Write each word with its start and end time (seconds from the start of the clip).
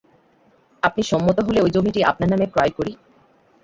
আপনি 0.83 1.01
সম্মত 1.03 1.37
হলে 1.39 1.59
ঐ 1.61 1.75
জমিটি 1.75 1.99
আপনার 2.03 2.29
নামে 2.31 2.45
ক্রয় 2.53 2.73
করি। 2.77 2.93